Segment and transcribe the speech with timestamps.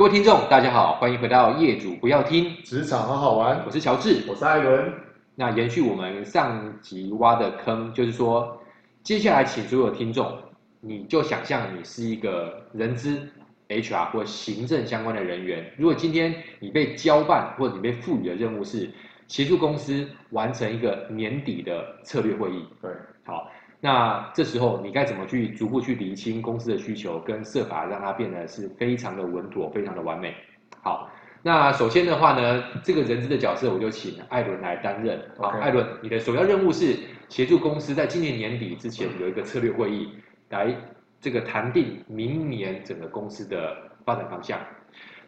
[0.00, 3.62] 各位听众，大家好，欢迎回到业主不要听职场好好玩。
[3.66, 4.90] 我是乔治，我是艾伦。
[5.34, 8.58] 那延续我们上集挖的坑，就是说，
[9.02, 10.38] 接下来请所有听众，
[10.80, 13.28] 你就想象你是一个人资、
[13.68, 15.70] HR 或行政相关的人员。
[15.76, 18.90] 如果今天你被交办或者你被赋予的任务是
[19.28, 22.90] 协助公司完成一个年底的策略会议，对，
[23.26, 23.50] 好。
[23.80, 30.34] 那这时候你该怎么去逐步去厘清公司的需求，跟设法让它变得是非常的稳妥、非常的完美？
[30.82, 31.10] 好，
[31.42, 35.18] 那首先的话呢，这个人资的角色我就请艾伦来担任。
[35.38, 35.60] 好，Okay.
[35.60, 36.94] 艾伦，你的首要任务是
[37.28, 40.12] 协助公司在今年年底之前有一个策略会议，
[40.50, 40.74] 来
[41.18, 43.74] 这个谈定明年整个公司的
[44.04, 44.60] 发展方向。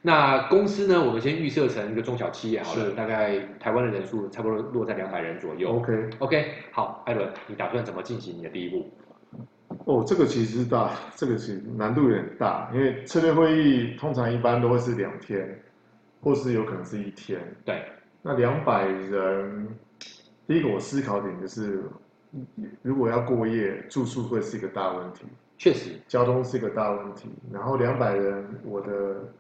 [0.04, 1.00] 那公司呢？
[1.00, 5.76] 我们先预设成一个中小企业好了，大概台湾的人数差不多落在两百人左右。
[5.76, 8.90] OK OK，好，艾伦，你打算怎么进行你的第一步？
[9.84, 15.56] 哦，这个其实大，这个其实难度有点大，因为策略会议通常一般都会是两天，
[16.20, 17.40] 或是有可能是一天。
[17.64, 17.84] 对，
[18.22, 19.68] 那两百人，
[20.48, 21.80] 第一个我思考点就是，
[22.82, 25.26] 如果要过夜，住宿会是一个大问题。
[25.56, 27.28] 确实，交通是一个大问题。
[27.52, 29.32] 然后两百人，我的。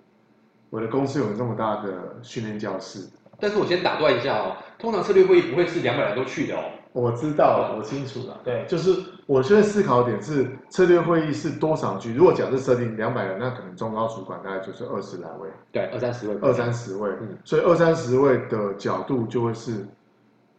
[0.72, 3.06] 我的公司有这么大的训练教室，
[3.38, 6.62] 但是我先打断一下哦，通常策略会议不会是两百人都去的哦。
[6.94, 8.40] 我知道，我清楚了。
[8.42, 8.90] 对，就是
[9.26, 12.14] 我现在思考点是策略会议是多少局？
[12.14, 17.10] 如果假设设定两百人，那可能中高主管大概就是二十来位，对，二三十位，二三十位。
[17.20, 19.86] 嗯，所以二三十位的角度就会是，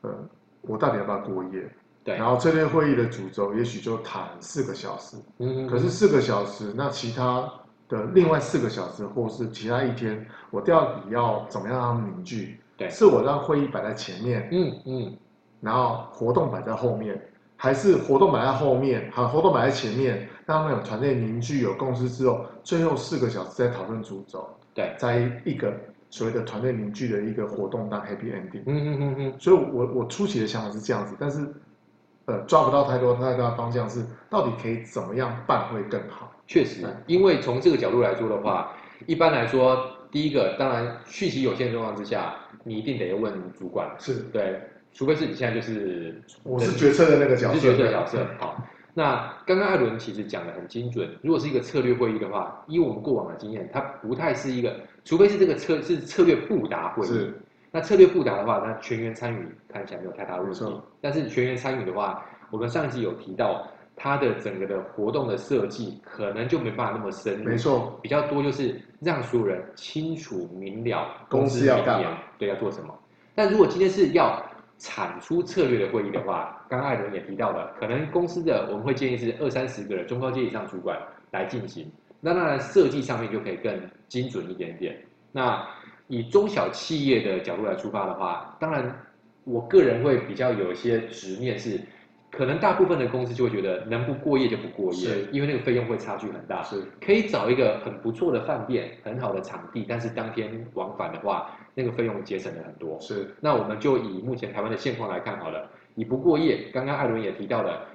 [0.01, 0.11] 呃，
[0.61, 1.67] 我到底要不要过夜？
[2.03, 5.17] 对，然后策略会议的主轴也许就谈四个小时。
[5.39, 7.51] 嗯，可是四个小时，那其他。
[7.89, 12.59] 的另外四个小时，或是其他一天，我到底要怎么样让他们凝聚？
[12.75, 15.17] 对，是我让会议摆在前面，嗯嗯，
[15.61, 17.21] 然后活动摆在后面，
[17.55, 25.71] 还是活动摆在后面，好，活动摆在前面，让他们有团队凝聚、有共识之后，最后四个小时再讨论主轴，对，在一个
[26.09, 31.47] 所谓的团队凝聚的一个活动当 happy ending，嗯嗯嗯嗯，所以我我初期的想法是这样子，但是
[32.25, 36.32] 呃抓不到太多太大的方向，是到底可以怎么样办会更好？
[36.53, 38.73] 确实，因为从这个角度来说的话，
[39.07, 44.19] 一般来说，第一个当然讯息有限的状况之下，你一定得问主管，是。
[44.31, 44.61] 对，
[44.91, 48.19] 除非是你现在就是我是决策的那个角色，是决策的角色。
[48.37, 48.63] 好，
[48.93, 57.41] 那刚刚艾伦其实讲的很精准，如果是一个策略会议的话，以我们过往的经验，它不太是一个，除非是这个策是策略布达会议，是。
[57.71, 63.67] 那策略布达的话，那全员参与看起来没有太大问题，但是全员参与的话，我们上一集有提到。
[63.95, 72.93] 它的整个的活动的设计可能就没办法那么深入，没错，比较多就是让所有人清楚明了公司要干嘛，对，要做什么。
[73.35, 74.43] 但如果今天是要
[74.79, 80.99] 产出策略的会议的话，刚刚艾伦也提到了，可能公司的我们会建议是二三十个人中高阶以上主管
[81.31, 81.89] 来进行，
[82.19, 83.79] 那当然设计上面就可以更
[84.09, 84.97] 精准一点点。
[85.31, 85.65] 那
[86.07, 88.93] 以中小企业的角度来出发的话，当然
[89.43, 91.79] 我个人会比较有一些执念是。
[92.35, 96.63] 可能大部分的公司就会觉得能不过夜就不过夜，是因为那个费用会差距很大。
[96.63, 102.99] 是，可以找一个很不错的饭店，很好的场地，但是当天往返的话，那个费用节省了很多。
[102.99, 107.85] 是，那我们就以目前台湾的现况来看好了，你不过夜，刚刚艾伦也提到了，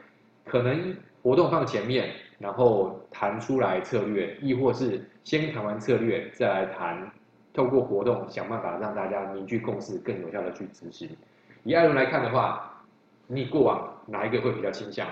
[0.45, 7.11] 可能活动放前面，然后谈出来策略，亦或是先谈完策略再来谈，
[7.53, 11.11] 透过活动想办法让大家凝聚共识，更有效的去执行。
[11.65, 12.73] 以艾伦来看的话。
[13.31, 15.07] 你过往哪一个会比较倾向？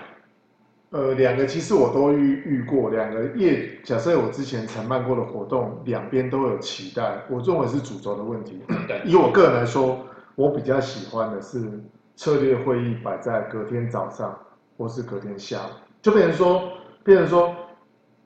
[0.89, 8.61] 呃，两个其实我都遇遇过，两个业假设我之前承办过的活动，两边都有期待，我认为是主轴的问题。
[8.87, 9.99] 对，以我个人来说，
[10.35, 11.69] 我比较喜欢的是
[12.15, 14.37] 策略会议摆在隔天早上
[14.77, 15.69] 或是隔天下午，
[16.01, 16.71] 就变成说，
[17.03, 17.53] 变成说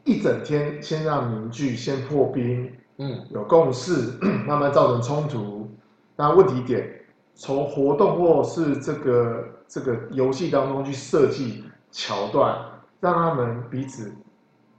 [0.03, 4.13] 一整天先让凝聚，先破冰，嗯，有共识，
[4.47, 5.67] 慢慢造成冲突，
[6.16, 6.87] 那问题点。
[7.34, 12.53] 从活动或是这个这个游戏当中去设计桥段，
[13.00, 14.12] 让他们彼此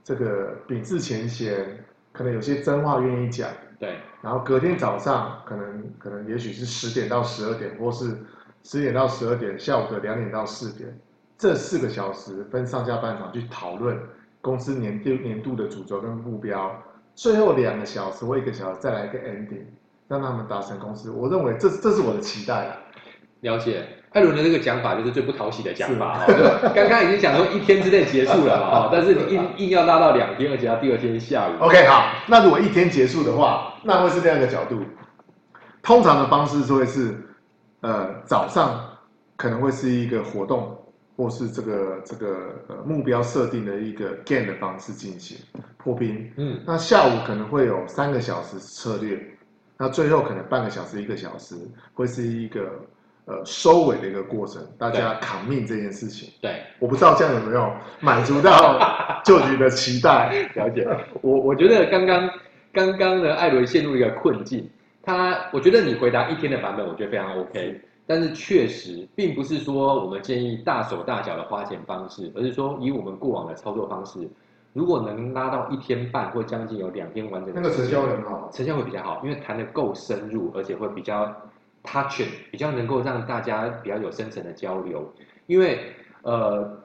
[0.03, 3.49] 这个秉持前嫌，可能有些真话愿意讲。
[3.79, 8.15] 对，然后隔天早上可能可能也许是十点到十二点，或是
[8.61, 10.95] 十点到十二点，下午的两点到四点，
[11.39, 13.99] 这四个小时分上下半场去讨论
[14.41, 16.71] 公司年度年度的主轴跟目标，
[17.15, 19.65] 最后两个小时或一个小时再来一个 ending。
[20.09, 22.77] 让他们达成共识，我认为这这是我的期待啊。
[23.39, 26.25] 了解，艾伦的这个讲法就是最不讨喜的讲法哈。
[26.73, 31.53] 刚刚已经讲说一天之内结束了嘛， 但是你硬硬要拉到两天，而且要第二天下雨。
[31.59, 34.81] OK，好，那如果一天结束的话，那会是这样一个角度。
[35.81, 37.13] 通常的方式就会是，
[37.81, 38.79] 呃，早上
[39.35, 40.77] 可能会是一个活动，
[41.17, 42.27] 或是这个这个
[42.69, 45.35] 呃目标设定的一个 game 的方式进行
[45.75, 46.31] 破冰。
[46.37, 49.19] 嗯，那下午可能会有三个小时策略，
[49.77, 51.55] 那最后可能半个小时一个小时
[51.93, 52.61] 会是一个
[53.25, 56.29] 呃收尾的一个过程，大家扛命这件事情。
[56.41, 58.79] 对，我不知道这样有没有满足到
[59.25, 60.49] 就局的期待。
[60.55, 60.87] 了解，
[61.21, 62.29] 我我觉得刚刚
[62.73, 64.69] 刚刚呢，艾伦陷入一个困境。
[65.05, 67.81] 他，我觉得你回答一天的版本，我觉得非常 OK。
[68.05, 74.27] 但是确实，并不是说我们建议大手大脚的花钱方式，而是说以我们过往的操作方式，
[74.73, 81.33] 如果能拉到一天半或将近有两天完整的，那个成效会很好，成效会比较好，因为谈的够深入，而且会比较
[81.83, 85.13] touching，比较能够让大家比较有深层的交流。
[85.47, 86.81] 因为呃，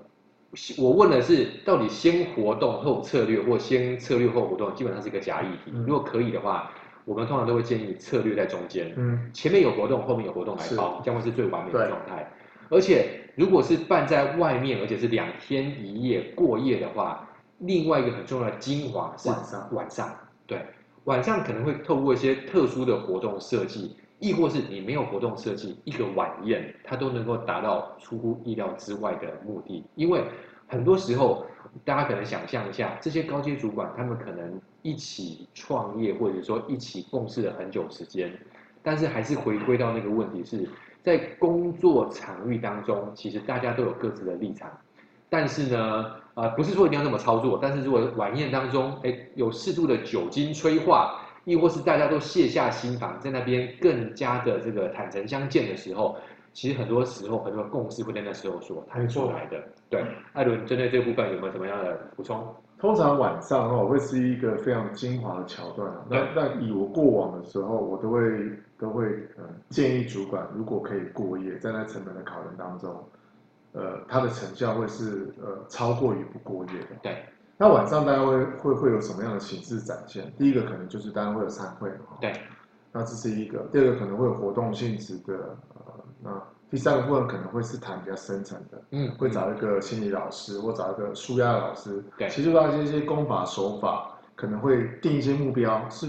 [0.77, 5.73] 我问的是到底先活动后策略，或先策略后活动，基本上是一个假议题。
[5.87, 6.73] 如果可以的话。
[7.05, 12.31] 我们通常都会建议策略在中间，嗯，前面有活动，后面有活动来包，这样会是最完美的状态。
[12.69, 17.27] 而且如果是办在外面，而且是两天一夜过夜的话，
[17.61, 19.69] 另外一个很重要的精华是晚上。
[19.73, 20.15] 晚上，
[20.47, 20.61] 对，
[21.05, 30.23] 晚上可能会透过一些特殊的活动设计，亦或是你没有活动设计，一个晚宴，它都能够达到出乎意料之外的目的，因为。
[30.71, 31.47] 很多时候，
[31.83, 38.31] 大家可能想象一下，这些高阶主管他们可能一起创业，或者说一起共事了很久时间，
[38.83, 40.69] 但是还是回归到那个问题是，
[41.03, 44.71] 在工作场域当中，其实大家都有各自的立场，
[45.31, 46.05] 但是呢，
[46.35, 51.18] 啊、呃，不是说一定要那么操作，但是如果晚宴当中，哎，有适度的酒精催化，
[51.49, 56.17] 亦或是大家都卸下心防，在那边更加的这个坦诚相见的时候。
[56.55, 59.63] 其实很多时候，很多共识会在那时候说谈出来的。
[59.89, 62.43] 对，艾伦针对这部分有没有什么样的补充？
[62.79, 65.89] 通常晚上哦，会是一个非常精华的桥段。
[66.11, 68.21] 那那以我过往的时候，我都会
[68.77, 69.05] 都会
[69.37, 72.93] 呃建议主管，如果可以过夜，在那成本的考量当中，
[73.73, 76.87] 呃，它的成效会是呃超过于不过夜的。
[77.03, 77.23] 对。
[77.59, 80.33] 那晚上大家会会会有什么样的形式展现？
[80.39, 81.91] 第一个可能就是大家会有餐会。
[82.21, 82.33] 对。
[82.93, 83.59] 那这是一个。
[83.73, 85.57] 第二个可能会有活动性质的。
[86.23, 86.31] 那
[86.71, 96.07] 第三个部分可能会是谈比较深层的，嗯，会找一个心理老师，或找一个舒压老师，对，其实到一些功法手法，可能会定一些目标，是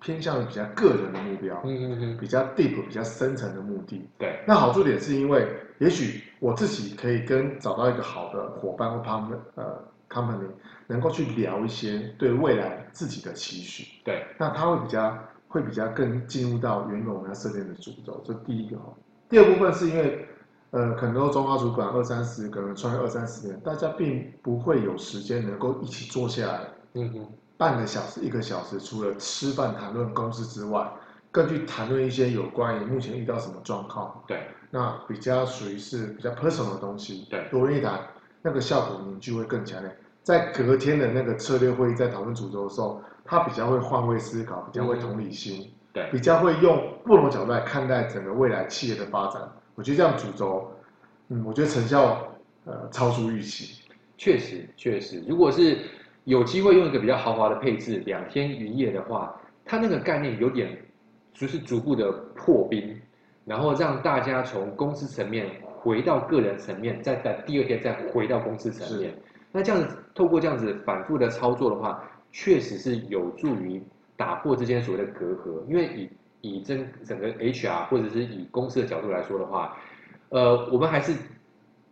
[0.00, 4.42] 偏向于比较个人的目标，嗯嗯嗯，比较 deep、比较深层的目的，对。
[4.46, 5.48] 那好处点是因为，
[5.78, 8.98] 也许我自己可以跟找到一个好的伙伴或
[10.14, 10.38] 他们
[10.86, 14.24] 能够去聊一些对未来自己的期许，对。
[14.38, 15.18] 那他会比较
[15.48, 18.94] 会比较更进入到原本我们要设定的主轴，这第一个哈。
[19.28, 20.28] 第二部分是因为，
[20.70, 26.60] 呃，很多中高主管二三十个人创业二三十年，大家并不会有时间能够一起坐下来，
[26.92, 27.26] 嗯哼，
[27.56, 30.88] 半个小时一个小时，除了吃饭谈论公司之外，
[31.32, 38.00] 更去谈论一些有关于目前遇到什么状况，对，那比较属于是比较 personal 的东西，对，多人一谈，
[38.42, 39.96] 那个效果凝聚会更强烈。
[40.24, 45.60] 在隔天的那个策略会议在讨论主轴的时候，他比较会换位思考，比较会同理心。
[45.60, 49.40] 嗯对，比较会用不同角度来看待整个未来企业的发展，
[49.76, 50.68] 我觉得这样主轴，
[51.28, 53.80] 嗯，我觉得成效呃超出预期。
[54.18, 55.78] 确实，确实，如果是
[56.24, 60.76] 有机会用一个比较豪华的配置，两天一夜的话，它那个概念有点
[61.32, 63.00] 就是逐步的破冰，
[63.44, 69.14] 然后让大家从公司层面回到个人层面，再在第二天再回到公司层面。
[69.54, 73.80] 那这样子透过这样子反复的操作的话，确实是有助于。
[74.16, 76.08] 打破之间所谓的隔阂，因为以
[76.40, 79.76] 以整整个 HR 或者是以公司的角度来说的话，
[80.28, 81.12] 呃，我们还是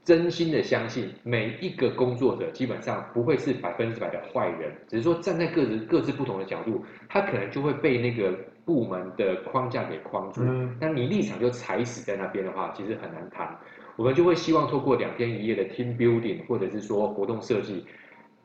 [0.05, 8.33] 真心的相信每一个工作者基本上不会是百分之百的坏人，只是说站在各自各自不同的角度，他可能就会被那个
[8.65, 10.43] 部门的框架给框住。
[10.79, 13.59] 那你立场就踩死在那边的话，其实很难谈。
[13.97, 17.85] 我们就会希望透过两天一夜的 team building，或者是说活动设计。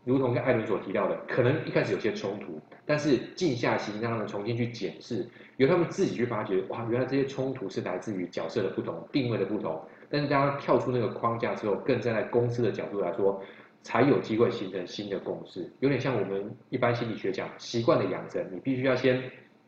[0.03, 5.27] 如同跟艾伦所提到的，可能一开始有些冲突，但是静下心让他们重新去检视，
[5.57, 9.81] 由他们自己去发觉，哇，原来这些冲突是来自于角色的不同、定位的不同。
[10.09, 13.41] 但是当他跳出那个框架之后，更站在公司的角度来说，
[13.83, 15.69] 才有机会形成新的共识。
[15.81, 19.21] 有点像我们一般心理学讲习惯的养成，你必须要先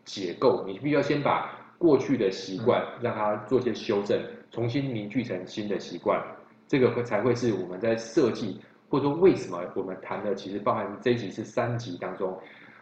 [0.05, 4.17] 解构，你必须要先把过去的习惯让它做些修正，
[4.51, 6.21] 重新凝聚成新的习惯，
[6.67, 8.59] 这个会才会是我们在设计。
[8.91, 12.35] 或者说，为什么我们谈的其实包含这一集是三集当中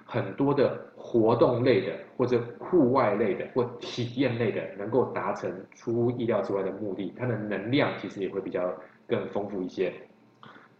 [0.05, 8.73] 很多的活动类的，或者户外类的，或体验类的，能够达成出乎意料之外的目的，它的能量其实也会比较
[9.05, 9.91] 更丰富一些。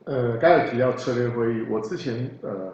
[0.05, 2.73] 呃，刚才提到策略会议，我之前呃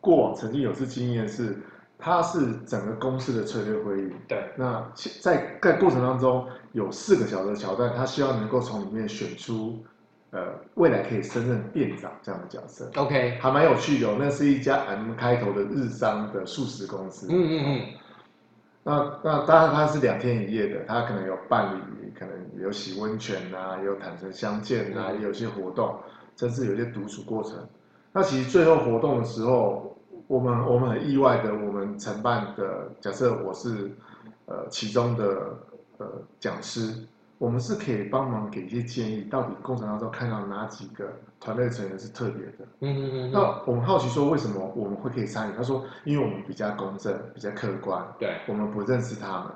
[0.00, 1.56] 过往曾经有次经验是，
[2.00, 4.12] 它是整个公司的策略会议。
[4.26, 4.42] 对。
[4.56, 4.84] 那
[5.20, 9.78] 在在过程当中有四个小的桥段，他希望能够从里面选出。
[10.32, 12.88] 呃未来可以升任店长这样的角色。
[12.94, 17.26] OK，还蛮有趣的哦，那是一家 M 开头的日商的素食公司。
[17.28, 17.86] 嗯嗯嗯。
[18.84, 25.96] 那那当然它是两天一夜的，它可能有办理，可能有洗温泉啊，也有坦诚相见啊，也有些活动，
[26.36, 27.58] 甚至有些独处过程。
[28.12, 29.98] 那其实最后活动的时候，
[30.30, 33.90] 我们我们很意外的，我们承办的假设我是
[34.46, 35.58] 呃其中的
[35.98, 36.06] 呃
[36.38, 36.94] 讲师。
[37.38, 41.10] 我们是可以帮忙给一些建议，到底过程当中看到哪几个
[41.40, 42.58] 团队成员是特别的。
[42.80, 43.30] 嗯嗯嗯。
[43.32, 45.56] 那我们好奇说，为什么我们会可以参与？
[45.56, 48.06] 他说，因为我们比较公正，比较客观。
[48.18, 48.36] 对。
[48.46, 49.46] 我们不认识他们，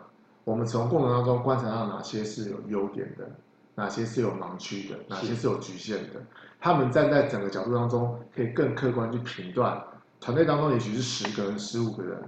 [0.45, 3.28] 我们从过程当中观察到哪些是有优点的，
[3.75, 6.23] 哪些是有盲区的，哪些是有局限的。
[6.59, 9.78] 他们站在整个角度当中，可以更客观去评断
[10.25, 12.19] 团队当中，也许是十个人、十五个人，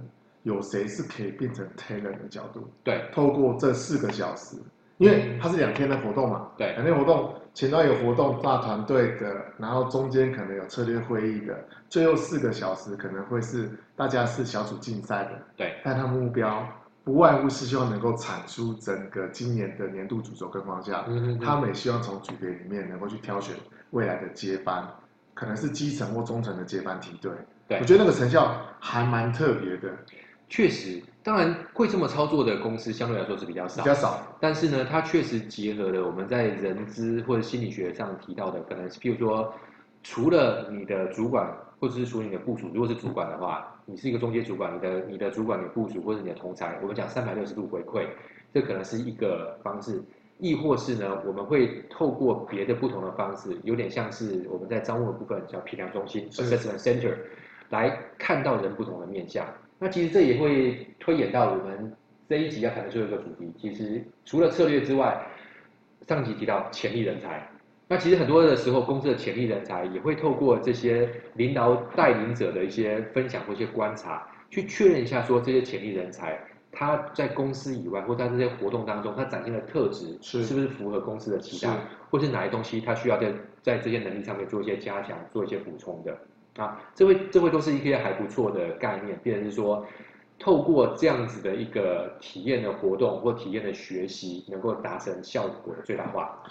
[0.43, 2.69] 有谁是可以变成 talent 的角度。
[2.83, 3.09] 对。
[3.11, 4.55] 透过这四个小时。
[4.99, 11.55] 因为它是两天的活动嘛，对，两天活动前端有活动大团队的，然后中间可能有策略会议的，
[11.87, 16.67] 最后四个小时可能会是大家是小组竞赛的，对，但他目标
[17.03, 23.55] 不外乎是希望能够产出整个今年的年度主轴跟方向，嗯，他们也希望从组别里面能够去挑选
[23.91, 24.83] 未来的接班，
[25.35, 27.31] 可能是基层或中层的接班梯队，
[27.67, 29.89] 对，我觉得那个成效还蛮特别的。
[30.49, 34.37] 确实，当然会这么操作的公司相对来说是比较少，比较少。
[34.39, 39.53] 但是呢，它确实结合了我们在人资或者心理学上提到的，可能是譬如说，
[40.03, 48.07] 除了你的主管或者是除了你的部署，如果是主管的话，你是一个中介主管，你的你的主管、你的部署或者你的同才，我们讲三百六十度回馈，
[48.53, 50.01] 这可能是一个方式。
[50.39, 57.15] 亦或是呢，我们会透过别的不同的方式，有点像是我们在招募的部分叫评量中心 （assessment center）
[57.69, 59.45] 来看到人不同的面相。
[59.79, 61.93] 那其实这也会推演到我们
[62.27, 63.53] 这一集要谈的最后一个主题。
[63.57, 65.25] 其实除了策略之外，
[66.07, 67.47] 上集提到潜力人才。
[67.89, 76.37] 那其实很多的时候，公司的潜力人才也会透过这些领导带领者的一些分享或一些观察，去确认一下说这些潜力人才
[76.69, 81.71] 他在公司以外或在这些活动当中，他展现的特质是是不是符合公司的期待，
[82.09, 83.31] 或是哪些东西他需要在
[83.61, 86.17] 在这些能力上面做一些加强、做一些补充的。
[86.57, 89.85] 啊，这会这会都是一些还不错的概念，变成是说，
[90.39, 96.41] 透过这样子的一个体验的活动或体验的学习，能够达成效果的最大化。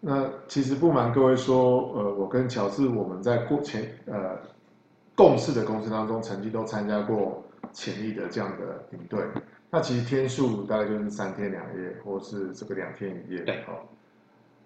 [0.00, 4.38] 那其实不瞒各位说，呃，我跟乔治我们在过前呃
[5.14, 9.20] 共事的公司当中，曾经都参加过潜力的这样的领队。
[9.70, 13.42] 那其实天数大概就是三天两夜，或是这个两天一夜。
[13.42, 13.56] 对。
[13.68, 13.84] 哦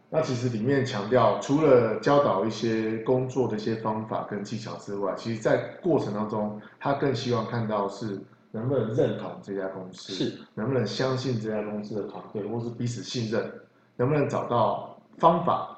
[0.08, 8.20] 那其实里面强调，除了教导一些工作的一些方法跟技巧之外，其实在过程当中，他更希望看到是
[8.52, 13.52] 能不能认同这家公司，是能不能相信这家公司的团队，或是彼此信任，
[13.96, 15.76] 能不能找到方法，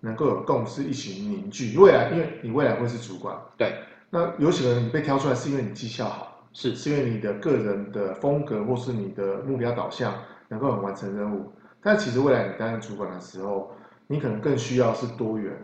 [0.00, 3.74] 能够有共识一起凝聚未来，因为你未来会是主管，对。
[4.08, 10.14] 那有可能你被挑出来是因为你绩效好，是是因为你的个人的风格或是你的目标导向
[10.48, 11.50] 能够很完成任务。
[11.86, 13.70] 但其实未来你担任主管的时候，
[14.08, 15.56] 你可能更需要是多元，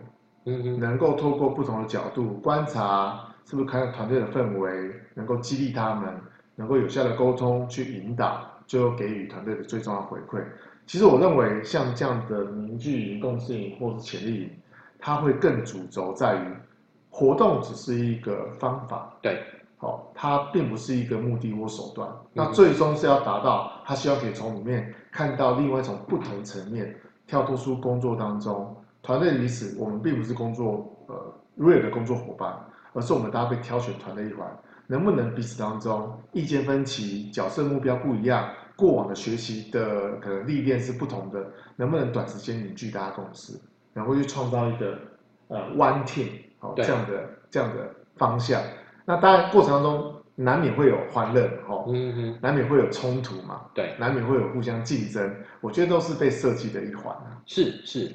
[0.45, 6.17] 嗯，能够透过不同的角度观察，是不是看团队的氛围，能够激励他们，
[6.55, 10.41] 能够有效的沟通去引导，最后给予团队的最重要回馈。
[10.87, 14.49] 其实我认为像这样的凝聚营、共识营或是潜力营，
[14.99, 16.47] 它会更主轴在于
[17.09, 19.43] 活动只是一个方法，对。
[19.79, 26.95] 哦，它并不是一个目的或手段，那最终是要达到他希望可以从里面看到另外一种不同层面
[27.27, 31.15] 跳脱出工作当中团队彼此，我们并不是工作呃
[31.57, 32.53] real 的工作伙伴，
[32.93, 34.47] 而是我们大家被挑选团队一环，
[34.87, 43.59] 能不能彼此当中意见分歧、角色目标不一样、过往的学习的可能历练是不同的，能不能短时间凝聚大家共识，
[43.93, 44.97] 然后去创造一个
[45.49, 46.27] 呃 one team
[46.59, 48.61] 好、这样的这样的方向。
[49.05, 57.15] 那当然，过程当中难免会有欢乐，哈，嗯嗯，难免会有冲突嘛，对，难免会有互相竞争，我觉得都是被设计的一环。
[57.45, 58.11] 是是，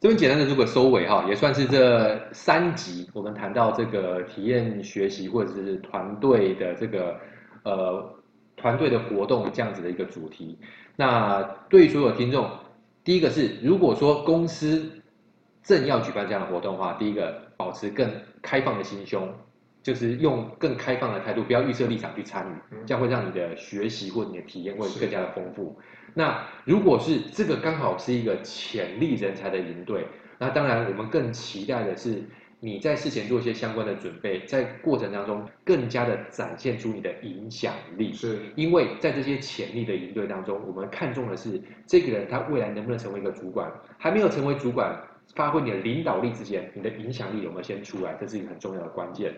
[0.00, 7.16] 这边简单的做个收尾哈，也算是这三集我们谈到这个体验学习或者是团队的这个
[7.62, 8.04] 呃
[8.56, 10.58] 团队的活动这样子的一个主题。
[10.96, 12.50] 那对于所有听众，
[13.04, 14.90] 第一个是如果说公司
[15.62, 18.10] 正要举办这样的活动的话，第一个保持更
[18.42, 19.32] 开放的心胸。
[19.84, 25.78] 就是用更开放的态度，不要预设立场去参与，这样会让你的学习或你的体验会更加的丰富。
[26.14, 30.06] 那如果是这个刚好是一个潜力人才的营队，
[30.38, 32.22] 那当然我们更期待的是
[32.60, 38.10] 你在事前做一些相关的准备，在过程当中更加的展现出你的影响力。
[38.14, 44.98] 是，因为在这些潜力的营队当中，我们看重的是这个人他未来能不能成为一个主管，还没有成为主管。
[45.34, 48.14] 发挥你的领导力之前，你的影响力有没有先出来？
[48.20, 49.34] 这是一个很重要的关键。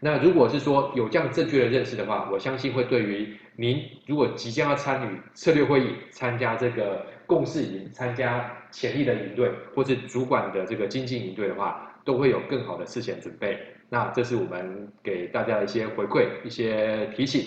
[0.00, 13.58] 那如果是说有这样正确的认识的话，我相信会对于您如果即将要参与策略会议、参加这个共事营、参加潜力的营队，或是主管的这个精进营队的话，都会有更好的事前准备。
[13.90, 17.44] 那这是我们给大家的一些回馈、一些提醒。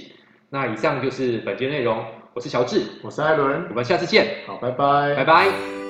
[0.50, 2.06] 那以上就是本节内容，
[2.36, 4.28] 我是乔治，我是艾伦，我们下次见。
[4.46, 5.83] 好，拜拜，拜拜。